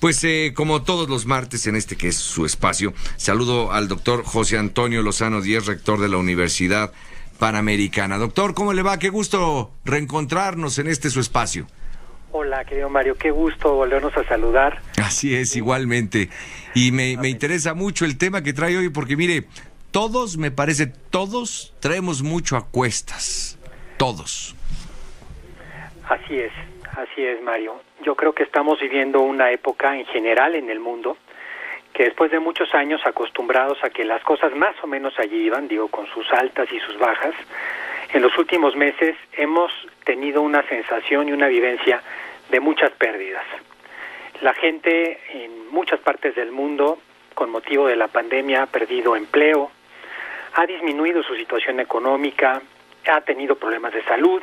Pues 0.00 0.22
eh, 0.24 0.52
como 0.54 0.82
todos 0.82 1.08
los 1.08 1.24
martes 1.26 1.66
en 1.66 1.74
este 1.74 1.96
que 1.96 2.08
es 2.08 2.16
su 2.16 2.44
espacio, 2.44 2.92
saludo 3.16 3.72
al 3.72 3.88
doctor 3.88 4.24
José 4.24 4.58
Antonio 4.58 5.02
Lozano 5.02 5.40
Díez, 5.40 5.66
rector 5.66 5.98
de 6.00 6.08
la 6.08 6.18
Universidad 6.18 6.92
Panamericana. 7.38 8.18
Doctor, 8.18 8.54
¿cómo 8.54 8.74
le 8.74 8.82
va? 8.82 8.98
Qué 8.98 9.08
gusto 9.08 9.72
reencontrarnos 9.84 10.78
en 10.78 10.88
este 10.88 11.08
su 11.08 11.20
espacio. 11.20 11.66
Hola, 12.32 12.64
querido 12.66 12.90
Mario, 12.90 13.16
qué 13.16 13.30
gusto 13.30 13.72
volvernos 13.72 14.14
a 14.16 14.24
saludar. 14.28 14.82
Así 15.02 15.34
es, 15.34 15.56
igualmente. 15.56 16.28
Y 16.74 16.92
me, 16.92 17.16
me 17.16 17.30
interesa 17.30 17.72
mucho 17.72 18.04
el 18.04 18.18
tema 18.18 18.42
que 18.42 18.52
trae 18.52 18.76
hoy 18.76 18.90
porque 18.90 19.16
mire, 19.16 19.46
todos, 19.90 20.36
me 20.36 20.50
parece, 20.50 20.88
todos 20.88 21.72
traemos 21.80 22.22
mucho 22.22 22.58
a 22.58 22.66
cuestas. 22.66 23.58
Todos. 23.96 24.54
Así 26.06 26.34
es, 26.34 26.52
así 26.96 27.24
es, 27.24 27.42
Mario. 27.42 27.80
Yo 28.02 28.14
creo 28.14 28.32
que 28.32 28.42
estamos 28.42 28.80
viviendo 28.80 29.20
una 29.20 29.50
época 29.50 29.96
en 29.96 30.06
general 30.06 30.54
en 30.54 30.70
el 30.70 30.80
mundo 30.80 31.16
que 31.92 32.04
después 32.04 32.30
de 32.30 32.40
muchos 32.40 32.74
años 32.74 33.00
acostumbrados 33.06 33.82
a 33.82 33.88
que 33.88 34.04
las 34.04 34.22
cosas 34.22 34.54
más 34.54 34.76
o 34.82 34.86
menos 34.86 35.18
allí 35.18 35.46
iban, 35.46 35.66
digo, 35.66 35.88
con 35.88 36.06
sus 36.08 36.30
altas 36.30 36.70
y 36.70 36.78
sus 36.80 36.98
bajas, 36.98 37.34
en 38.12 38.20
los 38.20 38.36
últimos 38.36 38.76
meses 38.76 39.16
hemos 39.32 39.72
tenido 40.04 40.42
una 40.42 40.62
sensación 40.68 41.28
y 41.28 41.32
una 41.32 41.48
vivencia 41.48 42.02
de 42.50 42.60
muchas 42.60 42.92
pérdidas. 42.92 43.44
La 44.42 44.52
gente 44.52 45.18
en 45.30 45.68
muchas 45.70 45.98
partes 46.00 46.34
del 46.34 46.52
mundo, 46.52 46.98
con 47.34 47.48
motivo 47.48 47.86
de 47.86 47.96
la 47.96 48.08
pandemia, 48.08 48.64
ha 48.64 48.66
perdido 48.66 49.16
empleo, 49.16 49.70
ha 50.52 50.66
disminuido 50.66 51.22
su 51.22 51.34
situación 51.34 51.80
económica, 51.80 52.60
ha 53.06 53.20
tenido 53.22 53.56
problemas 53.56 53.94
de 53.94 54.02
salud, 54.04 54.42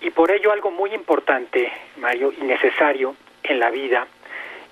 y 0.00 0.10
por 0.10 0.30
ello 0.30 0.52
algo 0.52 0.70
muy 0.70 0.94
importante, 0.94 1.72
Mario, 1.96 2.32
y 2.32 2.44
necesario 2.44 3.16
en 3.42 3.60
la 3.60 3.70
vida, 3.70 4.06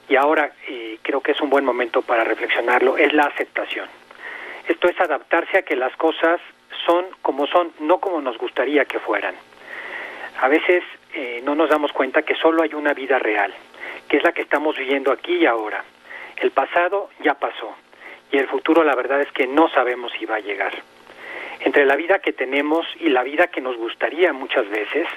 y 0.08 0.16
ahora 0.16 0.52
eh, 0.66 0.98
creo 1.02 1.20
que 1.20 1.32
es 1.32 1.40
un 1.40 1.50
buen 1.50 1.64
momento 1.64 2.02
para 2.02 2.24
reflexionarlo, 2.24 2.96
es 2.96 3.12
la 3.12 3.24
aceptación. 3.24 3.86
Esto 4.66 4.88
es 4.88 5.00
adaptarse 5.00 5.58
a 5.58 5.62
que 5.62 5.76
las 5.76 5.94
cosas 5.96 6.40
son 6.86 7.06
como 7.22 7.46
son, 7.46 7.72
no 7.80 7.98
como 7.98 8.20
nos 8.20 8.38
gustaría 8.38 8.84
que 8.84 8.98
fueran. 8.98 9.34
A 10.40 10.48
veces 10.48 10.82
eh, 11.14 11.40
no 11.44 11.54
nos 11.54 11.68
damos 11.68 11.92
cuenta 11.92 12.22
que 12.22 12.34
solo 12.34 12.62
hay 12.62 12.74
una 12.74 12.94
vida 12.94 13.18
real, 13.18 13.52
que 14.08 14.18
es 14.18 14.22
la 14.22 14.32
que 14.32 14.42
estamos 14.42 14.76
viviendo 14.76 15.12
aquí 15.12 15.36
y 15.36 15.46
ahora. 15.46 15.84
El 16.36 16.50
pasado 16.52 17.10
ya 17.20 17.34
pasó 17.34 17.74
y 18.30 18.38
el 18.38 18.46
futuro 18.46 18.84
la 18.84 18.94
verdad 18.94 19.20
es 19.20 19.32
que 19.32 19.46
no 19.46 19.68
sabemos 19.70 20.12
si 20.18 20.26
va 20.26 20.36
a 20.36 20.40
llegar. 20.40 20.72
Entre 21.60 21.84
la 21.84 21.96
vida 21.96 22.20
que 22.20 22.32
tenemos 22.32 22.86
y 23.00 23.08
la 23.08 23.22
vida 23.22 23.48
que 23.48 23.60
nos 23.60 23.76
gustaría 23.76 24.32
muchas 24.32 24.68
veces, 24.68 25.08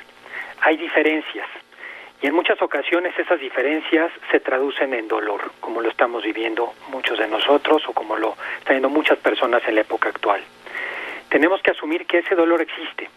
hay 0.61 0.77
diferencias. 0.77 1.47
Y 2.21 2.27
en 2.27 2.35
muchas 2.35 2.61
ocasiones 2.61 3.17
esas 3.17 3.39
diferencias 3.39 4.11
se 4.29 4.39
traducen 4.39 4.93
en 4.93 5.07
dolor, 5.07 5.51
como 5.59 5.81
lo 5.81 5.89
estamos 5.89 6.23
viviendo 6.23 6.73
muchos 6.89 7.17
de 7.17 7.27
nosotros 7.27 7.81
o 7.87 7.93
como 7.93 8.15
lo 8.15 8.35
están 8.59 8.75
viendo 8.75 8.89
muchas 8.89 9.17
personas 9.17 9.63
en 9.67 9.75
la 9.75 9.81
época 9.81 10.09
actual. 10.09 10.41
Tenemos 11.29 11.61
que 11.63 11.71
asumir 11.71 12.05
que 12.05 12.19
ese 12.19 12.35
dolor 12.35 12.61
existe, 12.61 13.09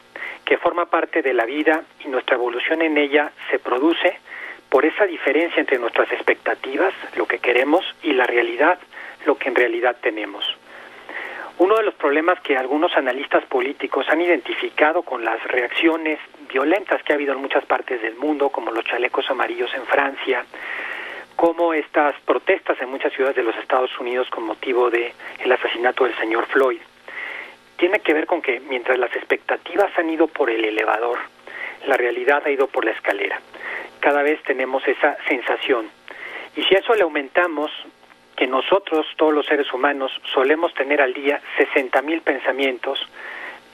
que 0.45 0.57
forma 0.57 0.87
parte 0.87 1.21
de 1.21 1.35
la 1.35 1.45
vida 1.45 1.83
y 2.01 2.09
nuestra 2.09 2.37
evolución 2.37 2.81
en 2.81 2.97
ella 2.97 3.31
se 3.51 3.59
produce 3.59 4.19
por 4.71 4.87
esa 4.87 5.05
diferencia 5.05 5.61
entre 5.61 5.79
nuestras 5.79 6.11
expectativas, 6.11 6.95
lo 7.17 7.27
que 7.27 7.39
queremos, 7.39 7.85
y 8.03 8.13
la 8.13 8.27
realidad, 8.27 8.79
lo 9.27 9.37
que 9.37 9.49
en 9.49 9.55
realidad 9.55 9.97
tenemos. 10.01 10.57
Uno 11.59 11.77
de 11.77 11.85
los 11.85 11.95
problemas 11.95 12.41
que 12.41 12.57
algunos 12.57 12.97
analistas 12.97 13.45
políticos 13.45 14.07
han 14.09 14.21
identificado 14.21 15.03
con 15.03 15.25
las 15.25 15.43
reacciones 15.45 16.19
violentas 16.49 17.03
que 17.03 17.13
ha 17.13 17.17
habido 17.17 17.33
en 17.33 17.41
muchas 17.41 17.65
partes 17.65 18.03
del 18.03 18.17
mundo, 18.17 18.51
como 18.51 18.73
los 18.73 18.85
chalecos 18.85 19.31
amarillos 19.31 19.73
en 19.75 19.87
Francia, 19.87 20.45
como 21.37 21.73
estas 21.73 22.15
protestas 22.23 22.81
en 22.81 22.89
muchas 22.89 23.13
ciudades 23.13 23.37
de 23.37 23.45
los 23.45 23.57
Estados 23.57 23.91
Unidos 24.01 24.29
con 24.31 24.45
motivo 24.45 24.91
de 24.91 25.13
el 25.39 25.53
asesinato 25.53 26.05
del 26.05 26.17
señor 26.17 26.47
Floyd, 26.47 26.81
tiene 27.77 28.01
que 28.01 28.15
ver 28.15 28.27
con 28.27 28.43
que 28.43 28.61
mientras 28.61 28.99
las 28.99 29.15
expectativas 29.15 29.97
han 29.97 30.11
ido 30.11 30.27
por 30.27 30.51
el 30.51 30.65
elevador, 30.65 31.19
la 31.87 31.97
realidad 31.97 32.43
ha 32.45 32.51
ido 32.51 32.67
por 32.67 32.85
la 32.85 32.93
escalera. 32.93 33.41
Cada 34.01 34.23
vez 34.23 34.43
tenemos 34.43 34.87
esa 34.89 35.17
sensación. 35.29 35.89
Y 36.57 36.63
si 36.65 36.75
a 36.75 36.79
eso 36.79 36.95
le 36.95 37.03
aumentamos 37.03 37.71
que 38.37 38.47
nosotros, 38.47 39.07
todos 39.17 39.33
los 39.33 39.47
seres 39.47 39.73
humanos, 39.73 40.13
solemos 40.33 40.75
tener 40.75 41.01
al 41.01 41.15
día 41.15 41.41
60 41.57 42.03
mil 42.03 42.21
pensamientos, 42.21 43.07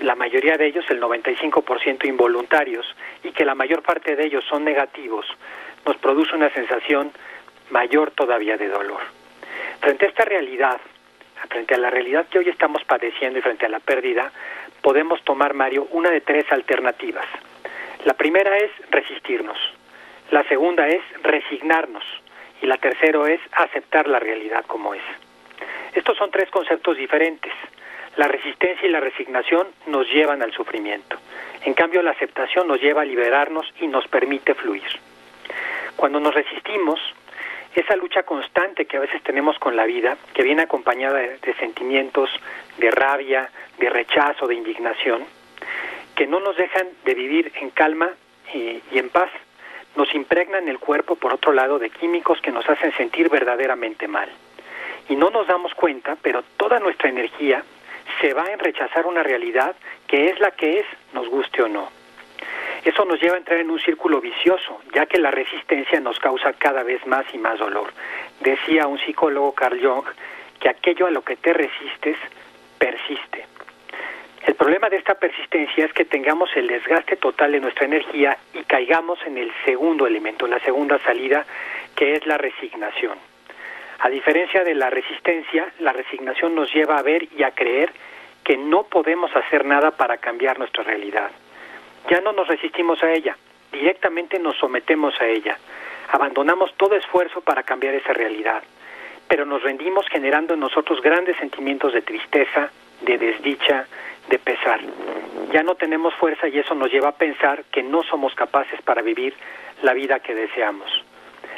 la 0.01 0.15
mayoría 0.15 0.57
de 0.57 0.67
ellos, 0.67 0.85
el 0.91 1.01
95% 1.01 2.07
involuntarios, 2.07 2.87
y 3.23 3.31
que 3.33 3.45
la 3.45 3.55
mayor 3.55 3.83
parte 3.83 4.17
de 4.17 4.25
ellos 4.25 4.45
son 4.49 4.65
negativos, 4.65 5.27
nos 5.85 5.97
produce 5.97 6.35
una 6.35 6.51
sensación 6.51 7.13
mayor 7.71 8.11
todavía 8.11 8.57
de 8.57 8.69
dolor. 8.69 9.01
Frente 9.81 10.07
a 10.07 10.09
esta 10.09 10.25
realidad, 10.25 10.81
frente 11.49 11.75
a 11.75 11.79
la 11.79 11.91
realidad 11.91 12.27
que 12.29 12.39
hoy 12.39 12.49
estamos 12.49 12.85
padeciendo 12.85 13.39
y 13.39 13.43
frente 13.43 13.67
a 13.67 13.71
la 13.71 13.81
pérdida, 13.81 14.31
podemos 14.83 15.23
tomar, 15.25 15.55
Mario, 15.55 15.89
una 15.91 16.11
de 16.11 16.21
tres 16.21 16.51
alternativas. 16.51 17.27
La 18.05 18.15
primera 18.15 18.57
es 18.59 18.71
resistirnos, 18.91 19.59
la 20.31 20.45
segunda 20.45 20.89
es 20.89 21.03
resignarnos, 21.23 22.05
y 22.63 22.67
la 22.67 22.77
tercera 22.77 23.31
es 23.31 23.41
aceptar 23.53 24.07
la 24.07 24.19
realidad 24.19 24.65
como 24.67 24.95
es. 24.95 25.03
Estos 25.95 26.17
son 26.17 26.31
tres 26.31 26.51
conceptos 26.51 26.97
diferentes. 26.97 27.53
La 28.17 28.29
resistencia 28.29 28.87
y 28.87 28.91
la 28.91 29.01
resignación 29.01 29.69
nos 29.87 30.09
llevan 30.09 30.43
al 30.43 30.53
sufrimiento. 30.53 31.17
En 31.65 31.75
cambio, 31.75 32.03
la 32.03 32.11
aceptación 32.13 32.67
nos 32.67 32.81
lleva 32.81 33.03
a 33.03 33.05
liberarnos 33.05 33.67
y 33.81 33.87
nos 33.87 34.07
permite 34.09 34.55
fluir. 34.55 34.89
Cuando 35.97 36.21
nos 36.21 36.35
resistimos, 36.35 37.01
esa 37.75 37.95
lucha 37.97 38.25
constante 38.25 38.87
que 38.87 38.97
a 38.97 39.01
veces 39.01 39.23
tenemos 39.23 39.59
con 39.59 39.77
la 39.77 39.85
vida, 39.85 40.17
que 40.35 40.43
viene 40.43 40.63
acompañada 40.63 41.19
de, 41.19 41.55
sentimientos 41.59 42.31
de 42.79 42.91
rabia, 42.91 43.49
de 43.79 43.91
rechazo, 43.91 44.47
de 44.47 44.57
indignación, 44.57 45.25
que 46.17 46.27
no 46.27 46.41
nos 46.41 46.57
dejan 46.57 46.89
de 47.05 47.15
vivir 47.15 47.53
en 47.61 47.71
calma 47.71 48.11
y 48.53 48.99
en 48.99 49.09
paz, 49.11 49.31
nos 49.97 50.15
impregnan 50.15 50.69
el 50.69 50.79
cuerpo, 50.79 51.17
por 51.17 51.35
otro 51.35 51.53
lado, 51.53 51.79
de 51.79 51.91
químicos 51.91 52.41
que 52.41 52.53
nos 52.53 52.69
hacen 52.69 52.93
sentir 52.97 53.29
verdaderamente 53.29 54.09
mal. 54.09 54.29
Y 55.09 55.17
no 55.17 55.31
nos 55.31 55.47
damos 55.47 55.75
cuenta, 55.75 56.17
pero 56.23 56.43
toda 56.57 56.79
nuestra 56.79 57.09
energía 57.09 57.65
se 58.21 58.33
va 58.33 58.45
en 58.47 58.59
rechazar 58.59 59.07
una 59.07 59.23
realidad 59.23 59.75
que 60.07 60.29
es 60.29 60.41
la 60.41 60.53
que 60.53 60.81
es, 60.81 60.87
nos 61.13 61.29
guste 61.29 61.63
o 61.63 61.69
no. 61.69 61.91
Eso 62.85 63.05
nos 63.05 63.21
lleva 63.21 63.35
a 63.35 63.39
entrar 63.39 63.59
en 63.59 63.71
un 63.71 63.79
círculo 63.79 64.21
vicioso, 64.21 64.81
ya 64.95 65.07
que 65.07 65.19
la 65.19 65.31
resistencia 65.31 66.01
nos 66.01 66.19
causa 66.19 66.53
cada 66.55 66.83
vez 66.83 67.07
más 67.07 67.27
y 67.35 67.39
más 67.39 67.59
dolor. 67.59 67.93
Decía 68.41 68.87
un 68.87 68.99
psicólogo 68.99 69.53
Carl 69.53 69.79
Jung 69.81 70.07
que 70.59 70.69
aquello 70.69 71.07
a 71.07 71.11
lo 71.11 71.23
que 71.23 71.37
te 71.37 71.53
resistes 71.53 72.17
persiste. 72.79 73.50
El 74.47 74.55
problema 74.55 74.89
de 74.89 74.97
esta 74.97 75.15
persistencia 75.15 75.85
es 75.85 75.93
que 75.93 76.07
tengamos 76.07 76.51
el 76.57 76.67
desgaste 76.67 77.17
total 77.17 77.53
de 77.53 77.61
nuestra 77.61 77.85
energía 77.85 78.39
y 78.55 78.63
caigamos 78.65 79.19
en 79.27 79.37
el 79.37 79.53
segundo 79.65 80.07
elemento, 80.07 80.47
la 80.47 80.59
segunda 80.61 80.99
salida, 81.01 81.45
que 81.95 82.15
es 82.15 82.27
la 82.27 82.39
resignación. 82.39 83.19
A 83.99 84.09
diferencia 84.09 84.65
de 84.65 84.75
la 84.75 84.89
resistencia, 84.89 85.71
la 85.81 85.93
resignación 85.93 86.55
nos 86.55 86.73
lleva 86.73 86.97
a 86.97 87.03
ver 87.03 87.29
y 87.37 87.43
a 87.43 87.51
creer 87.51 87.93
que 88.43 88.57
no 88.57 88.85
podemos 88.85 89.35
hacer 89.37 89.67
nada 89.67 89.91
para 89.91 90.17
cambiar 90.17 90.59
nuestra 90.59 90.85
realidad. 90.85 91.31
Ya 92.09 92.23
no 92.23 92.33
nos 92.33 92.49
resistimos 92.49 93.03
a 93.03 93.13
ella, 93.13 93.37
directamente 93.71 94.39
nos 94.39 94.57
sometemos 94.57 95.21
a 95.21 95.27
ella. 95.27 95.59
Abandonamos 96.13 96.75
todo 96.79 96.97
esfuerzo 96.97 97.43
para 97.43 97.63
cambiar 97.63 97.95
esa 97.95 98.15
realidad, 98.15 98.63
pero 99.29 99.45
nos 99.45 99.63
rendimos 99.63 100.07
generando 100.09 100.55
en 100.55 100.61
nosotros 100.61 101.03
grandes 101.03 101.37
sentimientos 101.37 101.93
de 101.93 102.01
tristeza, 102.01 102.71
de 103.03 103.19
desdicha, 103.19 103.87
Ya 105.53 105.63
no 105.63 105.75
tenemos 105.75 106.15
fuerza 106.15 106.49
y 106.49 106.59
eso 106.59 106.75
nos 106.75 106.93
lleva 106.93 107.09
a 107.09 107.17
pensar 107.17 107.65
que 107.73 107.83
no 107.83 108.03
somos 108.03 108.35
capaces 108.35 108.81
para 108.83 109.03
vivir 109.03 109.35
la 109.83 109.95
vida 109.95 110.21
que 110.21 110.35
deseamos. 110.35 110.91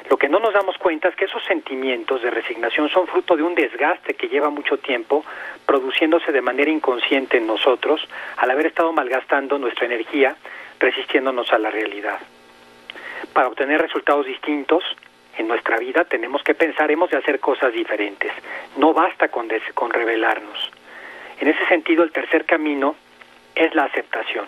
Lo 0.08 0.16
que 0.16 0.28
no 0.28 0.40
nos 0.40 0.52
damos 0.52 0.76
cuenta 0.78 1.08
es 1.08 1.16
que 1.16 1.26
esos 1.26 1.42
sentimientos 1.44 2.22
de 2.22 2.30
resignación 2.30 2.88
son 2.88 3.06
fruto 3.06 3.36
de 3.36 3.42
un 3.42 3.54
desgaste 3.54 4.14
que 4.14 4.28
lleva 4.28 4.50
mucho 4.50 4.78
tiempo 4.78 5.24
produciéndose 5.66 6.32
de 6.32 6.40
manera 6.40 6.70
inconsciente 6.70 7.36
en 7.36 7.46
nosotros 7.46 8.06
al 8.36 8.50
haber 8.50 8.66
estado 8.66 8.92
malgastando 8.92 9.58
nuestra 9.58 9.86
energía 9.86 10.36
resistiéndonos 10.78 11.52
a 11.52 11.58
la 11.58 11.70
realidad. 11.70 12.18
Para 13.32 13.48
obtener 13.48 13.80
resultados 13.80 14.26
distintos 14.26 14.84
en 15.38 15.48
nuestra 15.48 15.78
vida 15.78 16.04
tenemos 16.04 16.42
que 16.42 16.54
pensar, 16.54 16.90
hemos 16.90 17.10
de 17.10 17.18
hacer 17.18 17.40
cosas 17.40 17.72
diferentes. 17.72 18.32
No 18.76 18.92
basta 18.92 19.28
con, 19.28 19.48
con 19.74 19.90
revelarnos. 19.90 20.70
En 21.42 21.48
ese 21.48 21.66
sentido, 21.66 22.04
el 22.04 22.12
tercer 22.12 22.44
camino 22.44 22.94
es 23.56 23.74
la 23.74 23.82
aceptación. 23.82 24.46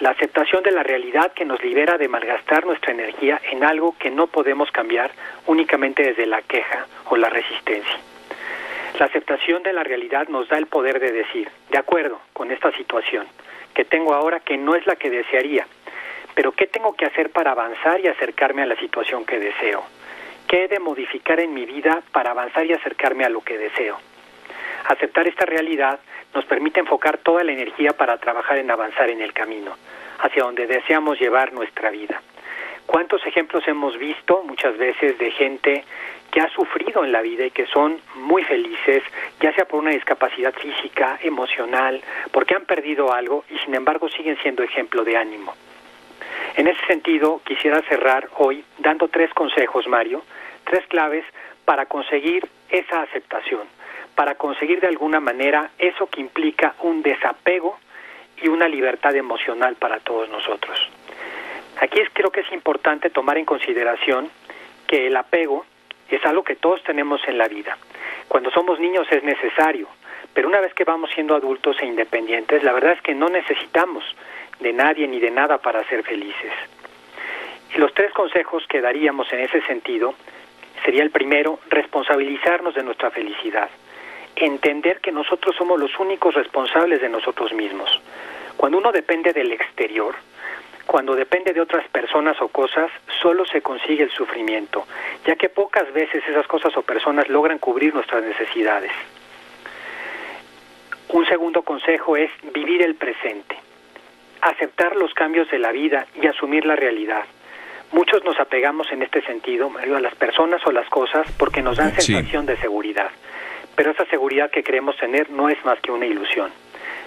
La 0.00 0.10
aceptación 0.10 0.64
de 0.64 0.72
la 0.72 0.82
realidad 0.82 1.32
que 1.32 1.44
nos 1.44 1.62
libera 1.62 1.96
de 1.96 2.08
malgastar 2.08 2.66
nuestra 2.66 2.90
energía 2.90 3.40
en 3.52 3.62
algo 3.62 3.94
que 4.00 4.10
no 4.10 4.26
podemos 4.26 4.68
cambiar 4.72 5.12
únicamente 5.46 6.02
desde 6.02 6.26
la 6.26 6.42
queja 6.42 6.88
o 7.04 7.16
la 7.16 7.30
resistencia. 7.30 8.00
La 8.98 9.06
aceptación 9.06 9.62
de 9.62 9.74
la 9.74 9.84
realidad 9.84 10.26
nos 10.26 10.48
da 10.48 10.58
el 10.58 10.66
poder 10.66 10.98
de 10.98 11.12
decir, 11.12 11.48
de 11.70 11.78
acuerdo 11.78 12.20
con 12.32 12.50
esta 12.50 12.72
situación 12.72 13.28
que 13.72 13.84
tengo 13.84 14.12
ahora 14.12 14.40
que 14.40 14.56
no 14.56 14.74
es 14.74 14.84
la 14.88 14.96
que 14.96 15.10
desearía, 15.10 15.68
pero 16.34 16.50
¿qué 16.50 16.66
tengo 16.66 16.94
que 16.94 17.06
hacer 17.06 17.30
para 17.30 17.52
avanzar 17.52 18.00
y 18.00 18.08
acercarme 18.08 18.62
a 18.62 18.66
la 18.66 18.76
situación 18.80 19.24
que 19.24 19.38
deseo? 19.38 19.84
¿Qué 20.48 20.64
he 20.64 20.66
de 20.68 20.80
modificar 20.80 21.38
en 21.38 21.54
mi 21.54 21.64
vida 21.64 22.02
para 22.10 22.32
avanzar 22.32 22.66
y 22.66 22.72
acercarme 22.72 23.24
a 23.24 23.28
lo 23.28 23.40
que 23.40 23.56
deseo? 23.56 24.00
Aceptar 24.84 25.26
esta 25.26 25.46
realidad 25.46 25.98
nos 26.34 26.44
permite 26.44 26.80
enfocar 26.80 27.18
toda 27.18 27.44
la 27.44 27.52
energía 27.52 27.92
para 27.92 28.18
trabajar 28.18 28.58
en 28.58 28.70
avanzar 28.70 29.08
en 29.10 29.22
el 29.22 29.32
camino, 29.32 29.76
hacia 30.18 30.42
donde 30.42 30.66
deseamos 30.66 31.18
llevar 31.18 31.52
nuestra 31.52 31.90
vida. 31.90 32.20
¿Cuántos 32.86 33.24
ejemplos 33.26 33.66
hemos 33.66 33.96
visto 33.98 34.42
muchas 34.44 34.76
veces 34.76 35.18
de 35.18 35.30
gente 35.30 35.84
que 36.30 36.40
ha 36.40 36.48
sufrido 36.48 37.04
en 37.04 37.12
la 37.12 37.22
vida 37.22 37.46
y 37.46 37.50
que 37.50 37.66
son 37.66 37.98
muy 38.16 38.44
felices, 38.44 39.02
ya 39.40 39.54
sea 39.54 39.64
por 39.64 39.80
una 39.80 39.92
discapacidad 39.92 40.52
física, 40.52 41.18
emocional, 41.22 42.02
porque 42.30 42.54
han 42.54 42.66
perdido 42.66 43.12
algo 43.12 43.44
y 43.48 43.58
sin 43.58 43.74
embargo 43.74 44.08
siguen 44.08 44.36
siendo 44.42 44.62
ejemplo 44.62 45.04
de 45.04 45.16
ánimo? 45.16 45.54
En 46.56 46.66
ese 46.66 46.84
sentido, 46.86 47.40
quisiera 47.44 47.80
cerrar 47.82 48.28
hoy 48.36 48.64
dando 48.78 49.08
tres 49.08 49.32
consejos, 49.32 49.88
Mario, 49.88 50.22
tres 50.64 50.86
claves 50.88 51.24
para 51.64 51.86
conseguir 51.86 52.46
esa 52.68 53.02
aceptación, 53.02 53.62
para 54.14 54.36
conseguir 54.36 54.80
de 54.80 54.88
alguna 54.88 55.20
manera 55.20 55.70
eso 55.78 56.06
que 56.06 56.20
implica 56.20 56.74
un 56.80 57.02
desapego 57.02 57.78
y 58.42 58.48
una 58.48 58.68
libertad 58.68 59.14
emocional 59.14 59.76
para 59.76 60.00
todos 60.00 60.28
nosotros. 60.28 60.78
Aquí 61.80 62.00
es, 62.00 62.08
creo 62.12 62.30
que 62.30 62.40
es 62.40 62.52
importante 62.52 63.10
tomar 63.10 63.38
en 63.38 63.44
consideración 63.44 64.30
que 64.86 65.06
el 65.06 65.16
apego 65.16 65.64
es 66.08 66.24
algo 66.24 66.44
que 66.44 66.56
todos 66.56 66.82
tenemos 66.84 67.20
en 67.26 67.38
la 67.38 67.48
vida. 67.48 67.76
Cuando 68.28 68.50
somos 68.50 68.78
niños 68.78 69.06
es 69.10 69.22
necesario, 69.22 69.88
pero 70.32 70.48
una 70.48 70.60
vez 70.60 70.74
que 70.74 70.84
vamos 70.84 71.10
siendo 71.14 71.34
adultos 71.34 71.76
e 71.80 71.86
independientes, 71.86 72.62
la 72.62 72.72
verdad 72.72 72.92
es 72.92 73.02
que 73.02 73.14
no 73.14 73.28
necesitamos 73.28 74.04
de 74.60 74.72
nadie 74.72 75.06
ni 75.08 75.20
de 75.20 75.30
nada 75.30 75.58
para 75.58 75.84
ser 75.84 76.02
felices. 76.04 76.52
Y 77.74 77.78
los 77.78 77.92
tres 77.94 78.12
consejos 78.12 78.64
que 78.68 78.80
daríamos 78.80 79.32
en 79.32 79.40
ese 79.40 79.60
sentido 79.62 80.14
sería 80.84 81.02
el 81.02 81.10
primero, 81.10 81.58
responsabilizarnos 81.70 82.74
de 82.74 82.82
nuestra 82.82 83.10
felicidad, 83.10 83.68
entender 84.36 85.00
que 85.00 85.12
nosotros 85.12 85.54
somos 85.56 85.78
los 85.78 85.98
únicos 85.98 86.34
responsables 86.34 87.00
de 87.00 87.08
nosotros 87.08 87.52
mismos. 87.52 88.00
Cuando 88.56 88.78
uno 88.78 88.92
depende 88.92 89.32
del 89.32 89.52
exterior, 89.52 90.14
cuando 90.86 91.14
depende 91.14 91.52
de 91.52 91.60
otras 91.60 91.86
personas 91.88 92.40
o 92.40 92.48
cosas, 92.48 92.90
solo 93.22 93.44
se 93.46 93.62
consigue 93.62 94.04
el 94.04 94.10
sufrimiento, 94.10 94.86
ya 95.26 95.34
que 95.36 95.48
pocas 95.48 95.92
veces 95.92 96.22
esas 96.28 96.46
cosas 96.46 96.76
o 96.76 96.82
personas 96.82 97.28
logran 97.28 97.58
cubrir 97.58 97.94
nuestras 97.94 98.22
necesidades. 98.22 98.92
Un 101.08 101.26
segundo 101.26 101.62
consejo 101.62 102.16
es 102.16 102.30
vivir 102.52 102.82
el 102.82 102.96
presente, 102.96 103.56
aceptar 104.40 104.96
los 104.96 105.14
cambios 105.14 105.50
de 105.50 105.58
la 105.58 105.72
vida 105.72 106.06
y 106.20 106.26
asumir 106.26 106.66
la 106.66 106.76
realidad. 106.76 107.24
Muchos 107.92 108.24
nos 108.24 108.38
apegamos 108.40 108.90
en 108.90 109.02
este 109.02 109.22
sentido, 109.22 109.70
Mario, 109.70 109.96
a 109.96 110.00
las 110.00 110.14
personas 110.16 110.60
o 110.66 110.72
las 110.72 110.88
cosas 110.88 111.26
porque 111.38 111.62
nos 111.62 111.76
dan 111.76 111.94
sensación 111.94 112.44
de 112.44 112.56
seguridad. 112.56 113.10
Pero 113.76 113.90
esa 113.90 114.04
seguridad 114.06 114.50
que 114.50 114.62
creemos 114.62 114.96
tener 114.96 115.30
no 115.30 115.48
es 115.48 115.62
más 115.64 115.80
que 115.80 115.92
una 115.92 116.06
ilusión. 116.06 116.50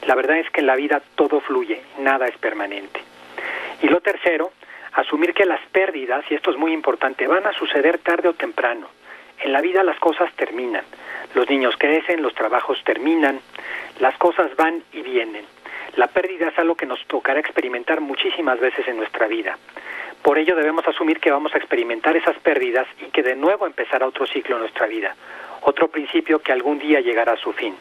La 0.06 0.16
verdad 0.16 0.38
es 0.38 0.50
que 0.52 0.62
en 0.62 0.68
la 0.68 0.75
vida 0.75 1.02
todo 1.16 1.40
fluye, 1.42 1.81
nada 2.00 2.28
es 2.28 2.38
permanente. 2.38 3.02
Y 3.81 3.88
lo 3.88 4.00
tercero, 4.02 4.52
asumir 4.94 5.34
que 5.34 5.46
las 5.46 5.62
pérdidas, 5.72 6.25
y 6.30 6.36
esto 6.36 6.52
es 6.52 6.58
muy 6.58 6.74
importante, 6.74 7.28
van 7.28 7.46
a 7.46 7.54
suceder 7.54 8.00
tarde 8.00 8.30
o 8.30 8.34
temprano. 8.34 8.88
En 9.40 9.54
la 9.54 9.62
vida 9.62 9.84
las 9.84 10.00
cosas 10.00 10.31
terminan. 10.36 10.84
Los 11.36 11.50
niños 11.50 11.75
crecen, 11.78 12.22
los 12.22 12.34
trabajos 12.34 12.81
terminan, 12.84 13.40
las 14.00 14.18
cosas 14.18 14.56
van 14.56 14.84
y 14.94 15.02
vienen. 15.02 15.46
La 15.96 16.08
pérdida 16.08 16.50
es 16.50 16.60
algo 16.60 16.75
que 16.75 16.86
nos 16.86 17.04
tocará 17.06 17.40
experimentar 17.40 18.02
muchísimas 18.02 18.60
veces 18.60 18.88
en 18.88 18.98
nuestra 18.98 19.28
vida. 19.28 19.58
Por 20.22 20.38
ello 20.38 20.56
debemos 20.56 20.88
asumir 20.88 21.20
que 21.20 21.31
vamos 21.31 21.54
a 21.54 21.58
experimentar 21.58 22.16
esas 22.18 22.38
pérdidas 22.40 22.88
y 23.00 23.12
que 23.12 23.24
de 23.24 23.36
nuevo 23.36 23.66
empezará 23.66 24.08
otro 24.08 24.25
ciclo 24.25 24.56
en 24.56 24.62
nuestra 24.62 24.88
vida, 24.88 25.16
otro 25.62 25.89
principio 25.89 26.39
que 26.39 26.51
algún 26.51 26.80
día 26.80 27.01
llegará 27.01 27.33
a 27.33 27.38
su 27.38 27.51
fin. 27.54 27.75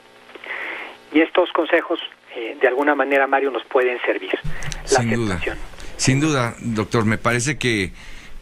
Y 1.13 1.21
estos 1.21 1.51
consejos, 1.53 2.01
eh, 2.35 2.57
de 2.61 2.69
alguna 2.69 2.95
manera, 2.95 3.27
Mario, 3.27 3.51
nos 3.51 3.65
pueden 3.65 3.99
servir. 4.03 4.39
La 4.93 4.99
aceptación. 4.99 5.59
Sin 5.97 6.21
duda, 6.21 6.55
doctor, 6.61 7.05
me 7.05 7.17
parece 7.19 7.59
que 7.59 7.93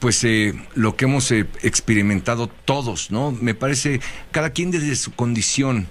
pues 0.05 0.23
eh, 0.25 0.53
lo 0.75 0.97
que 0.97 1.07
hemos 1.07 1.31
eh, 1.31 1.47
experimentado 1.63 2.49
todos, 2.49 3.11
¿no? 3.11 3.31
Me 3.31 3.55
parece 3.55 4.01
cada 4.33 4.51
quien 4.51 4.71
desde 4.71 4.97
su 4.97 5.15
condición. 5.15 5.87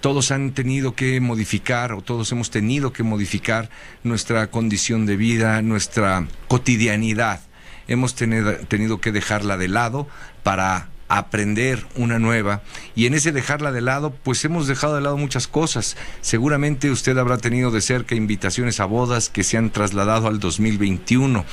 Todos 0.00 0.30
han 0.30 0.54
tenido 0.54 0.94
que 0.94 1.20
modificar 1.20 1.92
o 1.92 2.00
todos 2.00 2.32
hemos 2.32 2.50
tenido 2.50 2.94
que 2.94 3.02
modificar 3.02 3.68
nuestra 4.02 4.46
condición 4.46 5.04
de 5.04 5.16
vida, 5.16 5.60
nuestra 5.60 6.26
cotidianidad. 6.48 7.40
Hemos 7.86 8.14
tenido 8.14 9.00
que 9.00 9.12
dejarla 9.12 9.58
de 9.58 9.68
lado 9.68 10.08
para 10.42 10.88
aprender 11.10 11.84
una 11.96 12.18
nueva. 12.18 12.62
Y 12.94 13.06
en 13.06 13.14
ese 13.14 13.32
dejarla 13.32 13.72
de 13.72 13.80
lado 13.80 14.14
pues 14.22 14.44
hemos 14.44 14.68
dejado 14.68 14.94
de 14.94 15.00
lado 15.02 15.16
muchas 15.16 15.48
cosas. 15.48 15.96
Seguramente 16.20 16.90
usted 16.90 17.18
habrá 17.18 17.36
tenido 17.36 17.70
de 17.70 17.80
cerca 17.80 18.14
invitaciones 18.14 18.80
a 18.80 18.84
bodas 18.84 19.28
que 19.28 19.42
se 19.42 19.58
han 19.58 19.70
trasladado 19.70 20.28
al 20.28 20.38
2021 20.38 21.44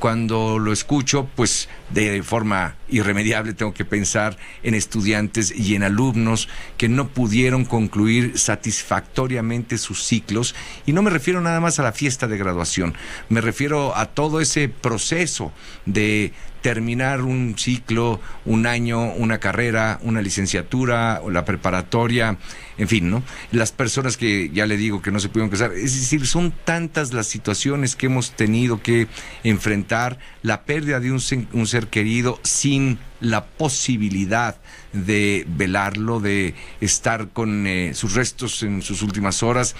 cuando 0.00 0.58
lo 0.58 0.72
escucho 0.72 1.28
pues 1.36 1.68
de 1.90 2.22
forma 2.22 2.74
irremediable 2.88 3.54
tengo 3.54 3.72
que 3.72 3.84
pensar 3.84 4.36
en 4.62 4.74
estudiantes 4.74 5.52
y 5.56 5.76
en 5.76 5.84
alumnos 5.84 6.48
que 6.76 6.88
no 6.88 7.08
pudieron 7.08 7.64
concluir 7.64 8.36
satisfactoriamente 8.38 9.78
sus 9.78 10.02
ciclos. 10.02 10.56
Y 10.86 10.92
no 10.92 11.02
me 11.02 11.10
refiero 11.10 11.40
nada 11.40 11.60
más 11.60 11.78
a 11.78 11.84
la 11.84 11.92
fiesta 11.92 12.26
de 12.26 12.36
graduación. 12.36 12.94
Me 13.28 13.40
refiero 13.40 13.96
a 13.96 14.06
todo 14.06 14.40
ese 14.40 14.68
proceso 14.68 15.52
de 15.86 16.32
terminar 16.64 17.20
un 17.20 17.56
ciclo, 17.58 18.22
un 18.46 18.66
año, 18.66 19.12
una 19.12 19.38
carrera, 19.38 19.98
una 20.00 20.22
licenciatura 20.22 21.20
o 21.22 21.28
la 21.28 21.44
preparatoria, 21.44 22.38
en 22.78 22.88
fin, 22.88 23.10
¿no? 23.10 23.22
Las 23.52 23.70
personas 23.70 24.16
que 24.16 24.48
ya 24.48 24.64
le 24.64 24.78
digo 24.78 25.02
que 25.02 25.10
no 25.10 25.20
se 25.20 25.28
pudieron 25.28 25.50
casar, 25.50 25.72
es 25.74 25.94
decir, 26.00 26.26
son 26.26 26.54
tantas 26.64 27.12
las 27.12 27.26
situaciones 27.26 27.96
que 27.96 28.06
hemos 28.06 28.30
tenido 28.30 28.80
que 28.80 29.08
enfrentar, 29.42 30.18
la 30.40 30.62
pérdida 30.62 31.00
de 31.00 31.12
un, 31.12 31.20
ser 31.20 31.88
querido 31.88 32.40
sin 32.44 32.98
la 33.20 33.44
posibilidad 33.44 34.56
de 34.94 35.44
velarlo, 35.46 36.18
de 36.18 36.54
estar 36.80 37.28
con 37.28 37.66
eh, 37.66 37.92
sus 37.92 38.14
restos 38.14 38.62
en 38.62 38.80
sus 38.80 39.02
últimas 39.02 39.42
horas. 39.42 39.76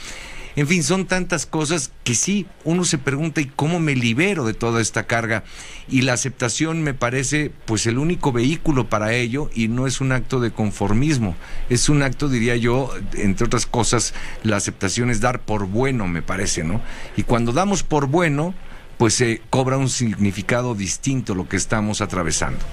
En 0.57 0.69
fin, 0.69 0.85
son 0.85 1.07
tantas 1.07 1.47
cosas 1.47 1.93
que 2.05 2.15
sí, 2.15 2.47
uno 2.63 2.85
se 2.85 2.99
pregunta, 2.99 3.41
¿y 3.41 3.47
cómo 3.47 3.81
me 3.81 3.97
libero 3.97 4.45
de 4.45 4.55
toda 4.55 4.81
esta 4.81 5.05
carga? 5.05 5.43
Y 5.89 6.03
la 6.03 6.13
aceptación 6.13 6.83
me 6.83 6.95
parece 6.95 7.51
pues 7.65 7.87
el 7.87 7.99
único 7.99 8.31
vehículo 8.31 8.85
para 8.85 9.13
ello 9.15 9.51
y 9.53 9.67
no 9.67 9.89
es 9.89 10.01
un 10.01 10.13
acto 10.13 10.39
de 10.39 10.53
conformismo, 10.53 11.35
es 11.71 11.89
un 11.89 12.03
acto, 12.03 12.29
diría 12.29 12.55
yo, 12.55 12.91
entre 13.15 13.47
otras 13.47 13.67
cosas, 13.67 14.15
la 14.45 14.57
aceptación 14.57 15.11
es 15.11 15.21
dar 15.21 15.41
por 15.41 15.67
bueno, 15.67 16.07
me 16.07 16.23
parece, 16.23 16.63
¿no? 16.63 16.81
Y 17.17 17.25
cuando 17.25 17.51
damos 17.51 17.83
por 17.83 18.07
bueno, 18.07 18.55
pues 18.97 19.15
se 19.15 19.43
cobra 19.51 19.77
un 19.77 19.89
significado 19.89 20.77
distinto 20.77 21.35
lo 21.35 21.49
que 21.49 21.57
estamos 21.57 22.01
atravesando. 22.01 22.65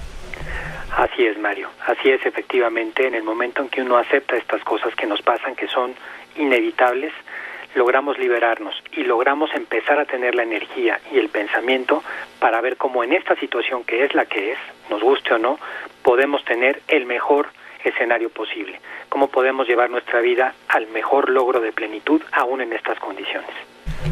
Así 0.96 1.24
es, 1.24 1.36
Mario. 1.38 1.68
Así 1.86 2.10
es, 2.10 2.24
efectivamente, 2.24 3.08
en 3.08 3.14
el 3.14 3.24
momento 3.24 3.62
en 3.62 3.68
que 3.68 3.82
uno 3.82 3.96
acepta 3.96 4.36
estas 4.36 4.62
cosas 4.62 4.94
que 4.94 5.06
nos 5.06 5.20
pasan, 5.22 5.56
que 5.56 5.66
son 5.66 5.94
inevitables, 6.36 7.12
logramos 7.74 8.18
liberarnos 8.18 8.74
y 8.92 9.04
logramos 9.04 9.50
empezar 9.54 9.98
a 9.98 10.04
tener 10.04 10.34
la 10.34 10.42
energía 10.42 11.00
y 11.12 11.18
el 11.18 11.28
pensamiento 11.28 12.02
para 12.38 12.60
ver 12.60 12.76
cómo 12.76 13.04
en 13.04 13.12
esta 13.12 13.34
situación 13.36 13.84
que 13.84 14.04
es 14.04 14.14
la 14.14 14.26
que 14.26 14.52
es, 14.52 14.58
nos 14.90 15.02
guste 15.02 15.34
o 15.34 15.38
no, 15.38 15.58
podemos 16.02 16.44
tener 16.44 16.82
el 16.88 17.06
mejor 17.06 17.48
escenario 17.84 18.30
posible, 18.30 18.80
cómo 19.08 19.28
podemos 19.28 19.66
llevar 19.66 19.90
nuestra 19.90 20.20
vida 20.20 20.54
al 20.68 20.86
mejor 20.88 21.28
logro 21.28 21.60
de 21.60 21.72
plenitud 21.72 22.22
aún 22.32 22.60
en 22.60 22.72
estas 22.72 22.98
condiciones. 22.98 23.50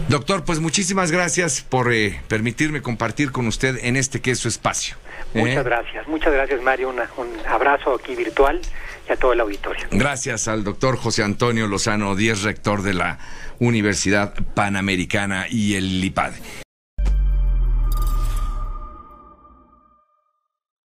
Doctor, 0.09 0.45
pues 0.45 0.59
muchísimas 0.59 1.13
gracias 1.13 1.63
por 1.63 1.93
eh, 1.93 2.21
permitirme 2.29 2.83
compartir 2.83 3.31
con 3.31 3.47
usted 3.47 3.77
en 3.83 3.97
este 3.97 4.21
que 4.21 4.33
es 4.33 4.39
su 4.39 4.49
espacio. 4.49 4.97
Muchas 5.35 5.59
¿eh? 5.59 5.63
gracias, 5.63 6.09
muchas 6.09 6.33
gracias 6.33 6.61
Mario, 6.63 6.91
un 7.17 7.31
abrazo 7.47 7.95
aquí 7.95 8.17
virtual 8.17 8.61
a 9.11 9.17
todo 9.17 9.33
el 9.33 9.41
auditorio. 9.41 9.87
Gracias 9.91 10.49
al 10.49 10.65
doctor 10.65 10.97
José 10.97 11.23
Antonio 11.23 11.67
Lozano 11.67 12.17
Díez, 12.17 12.43
rector 12.43 12.83
de 12.83 12.95
la 12.95 13.19
Universidad 13.59 14.35
Panamericana 14.55 15.47
y 15.49 15.75
el 15.75 16.03
IPAD. 16.03 16.33